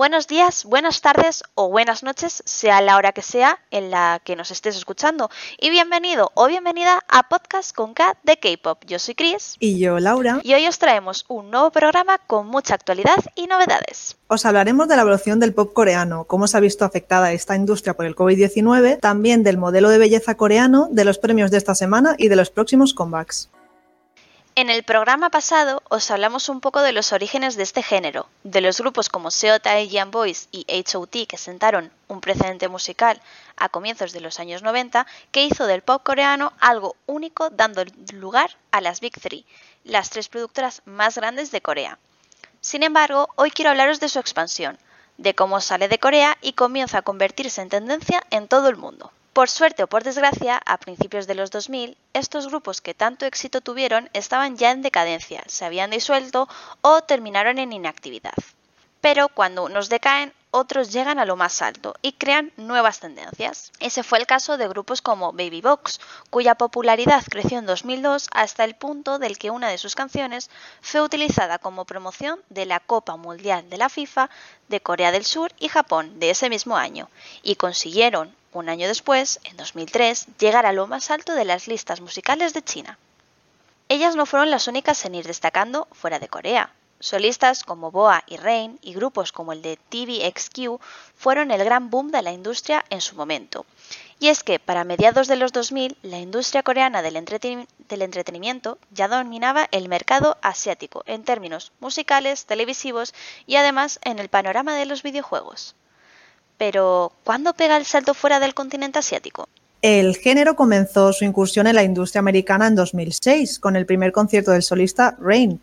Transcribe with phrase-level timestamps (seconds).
[0.00, 4.34] buenos días, buenas tardes o buenas noches, sea la hora que sea en la que
[4.34, 5.28] nos estés escuchando.
[5.60, 8.82] Y bienvenido o bienvenida a Podcast con K de K-Pop.
[8.86, 9.56] Yo soy Chris.
[9.58, 10.40] Y yo, Laura.
[10.42, 14.16] Y hoy os traemos un nuevo programa con mucha actualidad y novedades.
[14.28, 17.92] Os hablaremos de la evolución del pop coreano, cómo se ha visto afectada esta industria
[17.92, 22.14] por el COVID-19, también del modelo de belleza coreano, de los premios de esta semana
[22.16, 23.50] y de los próximos comebacks.
[24.60, 28.60] En el programa pasado os hablamos un poco de los orígenes de este género, de
[28.60, 31.26] los grupos como Seota, Young Boys y H.O.T.
[31.28, 33.22] que sentaron un precedente musical
[33.56, 38.50] a comienzos de los años 90 que hizo del pop coreano algo único dando lugar
[38.70, 39.46] a las Big Three,
[39.84, 41.98] las tres productoras más grandes de Corea.
[42.60, 44.78] Sin embargo, hoy quiero hablaros de su expansión,
[45.16, 49.10] de cómo sale de Corea y comienza a convertirse en tendencia en todo el mundo.
[49.32, 53.60] Por suerte o por desgracia, a principios de los 2000, estos grupos que tanto éxito
[53.60, 56.48] tuvieron estaban ya en decadencia, se habían disuelto
[56.80, 58.34] o terminaron en inactividad.
[59.00, 63.70] Pero cuando unos decaen, otros llegan a lo más alto y crean nuevas tendencias.
[63.78, 68.64] Ese fue el caso de grupos como Baby Box, cuya popularidad creció en 2002 hasta
[68.64, 70.50] el punto del que una de sus canciones
[70.82, 74.28] fue utilizada como promoción de la Copa Mundial de la FIFA
[74.68, 77.08] de Corea del Sur y Japón de ese mismo año,
[77.42, 82.00] y consiguieron un año después, en 2003, llegar a lo más alto de las listas
[82.00, 82.98] musicales de China.
[83.88, 86.72] Ellas no fueron las únicas en ir destacando fuera de Corea.
[87.00, 90.80] Solistas como Boa y Rain y grupos como el de TVXQ
[91.16, 93.64] fueron el gran boom de la industria en su momento.
[94.18, 99.66] Y es que para mediados de los 2000 la industria coreana del, entretenimiento ya dominaba
[99.72, 103.14] el mercado asiático en términos musicales, televisivos
[103.46, 105.74] y además en el panorama de los videojuegos.
[106.60, 109.48] Pero, ¿cuándo pega el salto fuera del continente asiático?
[109.80, 114.50] El género comenzó su incursión en la industria americana en 2006 con el primer concierto
[114.50, 115.58] del solista Rain,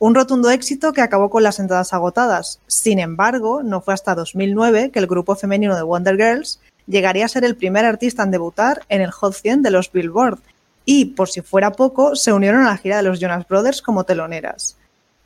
[0.00, 2.58] un rotundo éxito que acabó con las entradas agotadas.
[2.66, 7.28] Sin embargo, no fue hasta 2009 que el grupo femenino de Wonder Girls llegaría a
[7.28, 10.40] ser el primer artista en debutar en el Hot 100 de los Billboard
[10.84, 14.02] y, por si fuera poco, se unieron a la gira de los Jonas Brothers como
[14.02, 14.76] teloneras.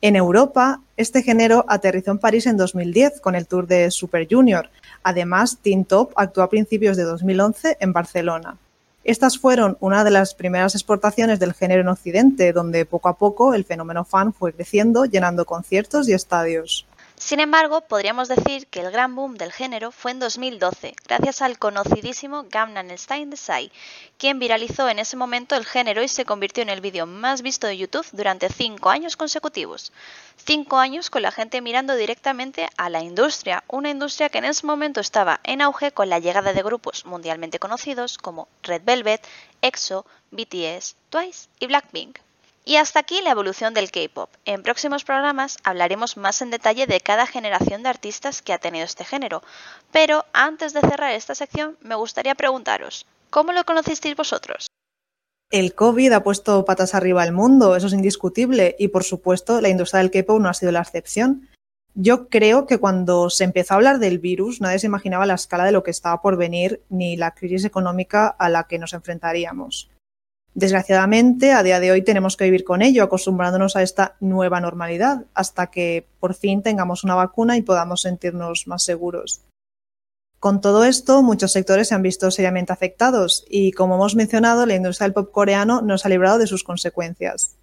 [0.07, 4.69] En Europa, este género aterrizó en París en 2010 con el tour de Super Junior.
[5.01, 8.55] Además, Teen Top actuó a principios de 2011 en Barcelona.
[9.03, 13.55] Estas fueron una de las primeras exportaciones del género en Occidente, donde poco a poco
[13.55, 16.85] el fenómeno fan fue creciendo, llenando conciertos y estadios.
[17.17, 21.57] Sin embargo, podríamos decir que el gran boom del género fue en 2012, gracias al
[21.57, 23.71] conocidísimo Gangnam Style Desai,
[24.17, 27.67] quien viralizó en ese momento el género y se convirtió en el vídeo más visto
[27.67, 29.93] de YouTube durante cinco años consecutivos.
[30.35, 34.67] Cinco años con la gente mirando directamente a la industria, una industria que en ese
[34.67, 39.25] momento estaba en auge con la llegada de grupos mundialmente conocidos como Red Velvet,
[39.61, 42.24] EXO, BTS, Twice y Blackpink.
[42.67, 44.31] Y hasta aquí la evolución del K-Pop.
[44.43, 48.85] En próximos programas hablaremos más en detalle de cada generación de artistas que ha tenido
[48.85, 49.43] este género.
[49.91, 54.65] Pero antes de cerrar esta sección, me gustaría preguntaros, ¿cómo lo conocisteis vosotros?
[55.51, 59.69] El COVID ha puesto patas arriba al mundo, eso es indiscutible, y por supuesto la
[59.69, 61.47] industria del K-Pop no ha sido la excepción.
[61.93, 65.65] Yo creo que cuando se empezó a hablar del virus, nadie se imaginaba la escala
[65.65, 69.91] de lo que estaba por venir ni la crisis económica a la que nos enfrentaríamos.
[70.55, 75.25] Desgraciadamente, a día de hoy tenemos que vivir con ello, acostumbrándonos a esta nueva normalidad,
[75.33, 79.41] hasta que por fin tengamos una vacuna y podamos sentirnos más seguros.
[80.39, 84.75] Con todo esto, muchos sectores se han visto seriamente afectados y, como hemos mencionado, la
[84.75, 87.57] industria del pop coreano no se ha librado de sus consecuencias.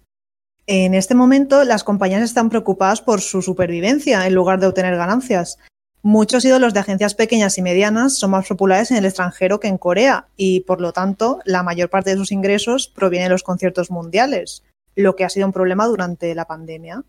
[0.67, 5.57] En este momento, las compañías están preocupadas por su supervivencia en lugar de obtener ganancias,
[6.05, 9.77] Muchos ídolos de agencias pequeñas y medianas son más populares en el extranjero que en
[9.77, 13.89] Corea y, por lo tanto, la mayor parte de sus ingresos proviene de los conciertos
[13.89, 14.63] mundiales,
[14.97, 17.05] lo que ha sido un problema durante la pandemia.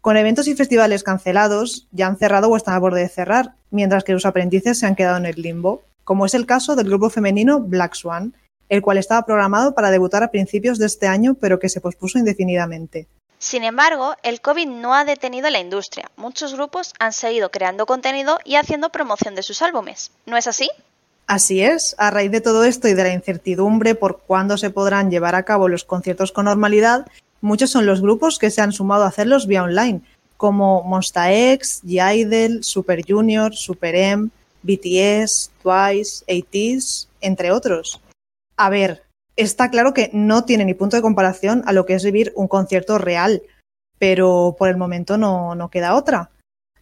[0.00, 4.04] Con eventos y festivales cancelados, ya han cerrado o están a borde de cerrar, mientras
[4.04, 7.10] que sus aprendices se han quedado en el limbo, como es el caso del grupo
[7.10, 8.34] femenino Black Swan,
[8.68, 12.20] el cual estaba programado para debutar a principios de este año, pero que se pospuso
[12.20, 13.08] indefinidamente.
[13.46, 16.10] Sin embargo, el COVID no ha detenido la industria.
[16.16, 20.10] Muchos grupos han seguido creando contenido y haciendo promoción de sus álbumes.
[20.26, 20.68] ¿No es así?
[21.28, 25.12] Así es, a raíz de todo esto y de la incertidumbre por cuándo se podrán
[25.12, 27.06] llevar a cabo los conciertos con normalidad,
[27.40, 30.00] muchos son los grupos que se han sumado a hacerlos vía online,
[30.36, 34.28] como Monsta X, G-Idol, Super Junior, Super M,
[34.64, 38.00] BTS, Twice, ATEEZ, entre otros.
[38.56, 39.05] A ver,
[39.36, 42.48] está claro que no tiene ni punto de comparación a lo que es vivir un
[42.48, 43.42] concierto real,
[43.98, 46.30] pero por el momento no, no queda otra.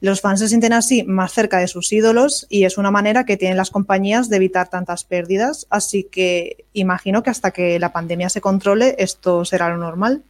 [0.01, 3.37] Los fans se sienten así más cerca de sus ídolos y es una manera que
[3.37, 8.29] tienen las compañías de evitar tantas pérdidas, así que imagino que hasta que la pandemia
[8.29, 10.23] se controle esto será lo normal.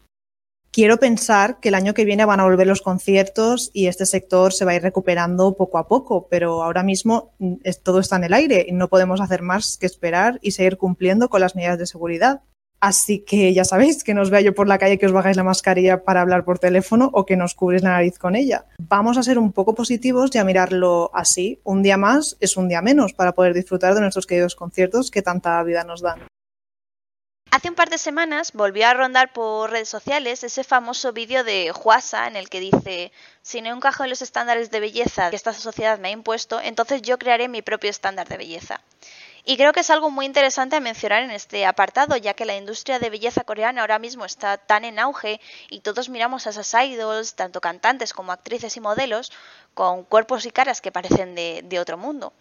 [0.74, 4.52] Quiero pensar que el año que viene van a volver los conciertos y este sector
[4.52, 7.54] se va a ir recuperando poco a poco, pero ahora mismo mm,
[7.84, 11.28] todo está en el aire y no podemos hacer más que esperar y seguir cumpliendo
[11.28, 12.42] con las medidas de seguridad.
[12.80, 15.44] Así que ya sabéis que nos vea yo por la calle que os bajáis la
[15.44, 18.66] mascarilla para hablar por teléfono o que nos cubrís la nariz con ella.
[18.78, 21.60] Vamos a ser un poco positivos y a mirarlo así.
[21.62, 25.22] Un día más es un día menos para poder disfrutar de nuestros queridos conciertos que
[25.22, 26.18] tanta vida nos dan.
[27.54, 31.70] Hace un par de semanas volvió a rondar por redes sociales ese famoso vídeo de
[31.70, 33.12] Juasa en el que dice
[33.42, 37.02] si no encajo en los estándares de belleza que esta sociedad me ha impuesto, entonces
[37.02, 38.80] yo crearé mi propio estándar de belleza.
[39.44, 42.56] Y creo que es algo muy interesante a mencionar en este apartado, ya que la
[42.56, 45.40] industria de belleza coreana ahora mismo está tan en auge
[45.70, 49.30] y todos miramos a esas idols, tanto cantantes como actrices y modelos,
[49.74, 52.32] con cuerpos y caras que parecen de, de otro mundo.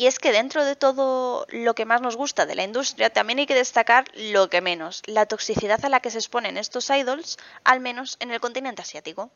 [0.00, 3.38] Y es que dentro de todo lo que más nos gusta de la industria, también
[3.38, 7.36] hay que destacar lo que menos, la toxicidad a la que se exponen estos idols,
[7.64, 9.28] al menos en el continente asiático.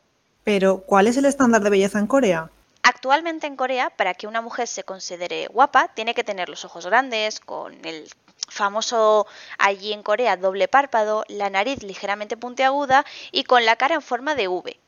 [0.43, 2.49] Pero, ¿cuál es el estándar de belleza en Corea?
[2.81, 6.87] Actualmente en Corea, para que una mujer se considere guapa, tiene que tener los ojos
[6.87, 8.09] grandes, con el
[8.47, 9.27] famoso
[9.59, 14.33] allí en Corea doble párpado, la nariz ligeramente puntiaguda y con la cara en forma
[14.33, 14.79] de V.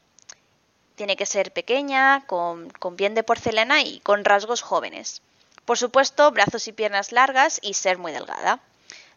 [0.95, 5.21] Tiene que ser pequeña, con, con piel de porcelana y con rasgos jóvenes.
[5.67, 8.61] Por supuesto, brazos y piernas largas y ser muy delgada.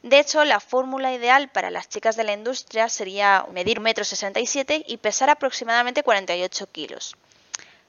[0.02, 4.85] De hecho, la fórmula ideal para las chicas de la industria sería medir 1,67 m
[4.87, 7.17] y pesar aproximadamente 48 kilos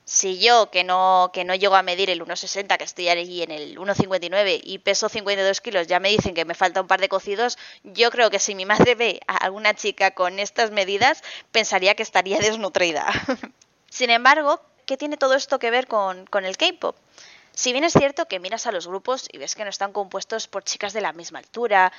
[0.06, 3.52] si yo, que no, que no llego a medir el 1,60, que estoy allí en
[3.52, 7.08] el 1,59 y peso 52 kilos, ya me dicen que me falta un par de
[7.08, 11.96] cocidos, yo creo que si mi madre ve a alguna chica con estas medidas, pensaría
[11.96, 13.06] que estaría desnutrida.
[13.90, 16.98] Sin embargo, ¿qué tiene todo esto que ver con, con el K-Pop?
[17.54, 20.48] Si bien es cierto que miras a los grupos y ves que no están compuestos
[20.48, 21.92] por chicas de la misma altura,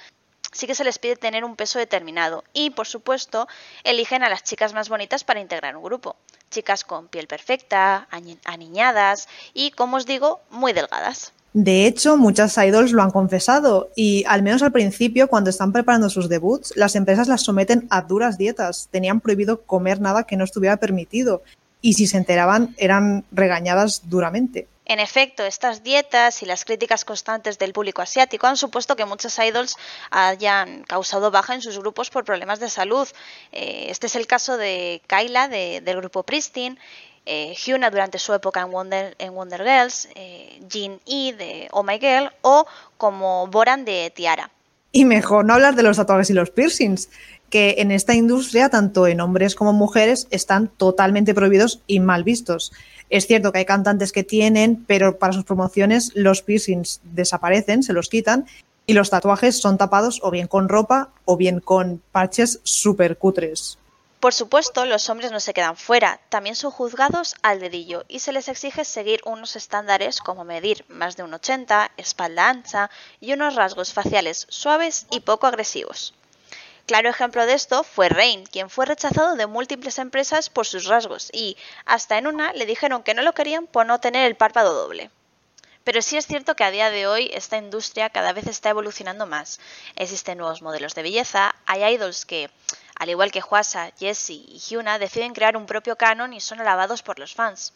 [0.52, 3.48] sí que se les pide tener un peso determinado y, por supuesto,
[3.84, 6.16] eligen a las chicas más bonitas para integrar un grupo.
[6.50, 8.08] Chicas con piel perfecta,
[8.44, 11.32] aniñadas y, como os digo, muy delgadas.
[11.54, 16.08] De hecho, muchas idols lo han confesado y al menos al principio, cuando están preparando
[16.08, 18.88] sus debuts, las empresas las someten a duras dietas.
[18.90, 21.42] Tenían prohibido comer nada que no estuviera permitido
[21.82, 24.66] y si se enteraban eran regañadas duramente.
[24.92, 29.38] En efecto, estas dietas y las críticas constantes del público asiático han supuesto que muchas
[29.38, 29.78] idols
[30.10, 33.08] hayan causado baja en sus grupos por problemas de salud.
[33.52, 36.76] Eh, este es el caso de Kyla del grupo Pristine,
[37.24, 39.16] eh, Hyuna durante su época en Wonder,
[39.64, 40.60] Girls, eh,
[41.06, 42.66] E de Oh My Girl o
[42.98, 44.50] como Boran de Tiara.
[44.94, 47.08] Y mejor no hablar de los tatuajes y los piercings,
[47.52, 52.72] que en esta industria, tanto en hombres como mujeres, están totalmente prohibidos y mal vistos.
[53.10, 57.92] Es cierto que hay cantantes que tienen, pero para sus promociones los piercings desaparecen, se
[57.92, 58.46] los quitan
[58.86, 63.76] y los tatuajes son tapados o bien con ropa o bien con parches súper cutres.
[64.18, 68.32] Por supuesto, los hombres no se quedan fuera, también son juzgados al dedillo y se
[68.32, 72.90] les exige seguir unos estándares como medir más de un 80, espalda ancha
[73.20, 76.14] y unos rasgos faciales suaves y poco agresivos.
[76.92, 81.30] Claro ejemplo de esto fue Rain, quien fue rechazado de múltiples empresas por sus rasgos
[81.32, 81.56] y,
[81.86, 85.10] hasta en una, le dijeron que no lo querían por no tener el párpado doble.
[85.84, 89.26] Pero sí es cierto que a día de hoy esta industria cada vez está evolucionando
[89.26, 89.58] más.
[89.96, 92.50] Existen nuevos modelos de belleza, hay idols que,
[92.96, 97.02] al igual que Huasa, Jessie y Hyuna, deciden crear un propio canon y son alabados
[97.02, 97.72] por los fans.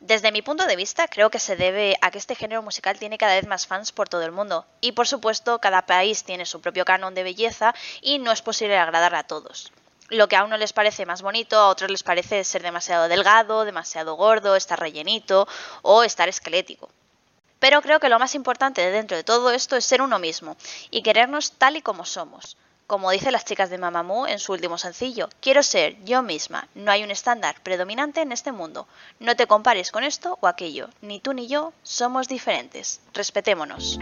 [0.00, 3.18] Desde mi punto de vista, creo que se debe a que este género musical tiene
[3.18, 4.66] cada vez más fans por todo el mundo.
[4.80, 8.76] Y por supuesto, cada país tiene su propio canon de belleza y no es posible
[8.78, 9.72] agradar a todos.
[10.08, 13.64] Lo que a uno les parece más bonito, a otros les parece ser demasiado delgado,
[13.64, 15.48] demasiado gordo, estar rellenito
[15.82, 16.88] o estar esquelético.
[17.58, 20.56] Pero creo que lo más importante dentro de todo esto es ser uno mismo
[20.90, 22.56] y querernos tal y como somos.
[22.86, 26.92] Como dicen las chicas de Mamamoo en su último sencillo, quiero ser yo misma, no
[26.92, 28.86] hay un estándar predominante en este mundo.
[29.18, 33.00] No te compares con esto o aquello, ni tú ni yo somos diferentes.
[33.12, 33.98] Respetémonos.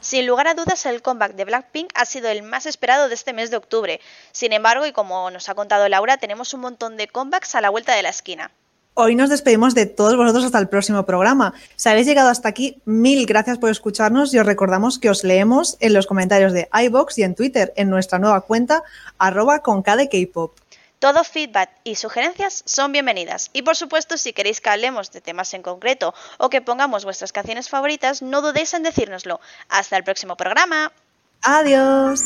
[0.00, 3.32] Sin lugar a dudas, el comeback de Blackpink ha sido el más esperado de este
[3.32, 4.00] mes de octubre.
[4.30, 7.70] Sin embargo, y como nos ha contado Laura, tenemos un montón de comebacks a la
[7.70, 8.52] vuelta de la esquina.
[8.98, 11.52] Hoy nos despedimos de todos vosotros hasta el próximo programa.
[11.76, 15.76] Si habéis llegado hasta aquí, mil gracias por escucharnos y os recordamos que os leemos
[15.80, 18.82] en los comentarios de iBox y en Twitter en nuestra nueva cuenta
[19.18, 20.56] arroba con K-pop.
[20.98, 23.50] Todo feedback y sugerencias son bienvenidas.
[23.52, 27.32] Y por supuesto, si queréis que hablemos de temas en concreto o que pongamos vuestras
[27.32, 29.40] canciones favoritas, no dudéis en decírnoslo.
[29.68, 30.90] Hasta el próximo programa.
[31.42, 32.22] Adiós.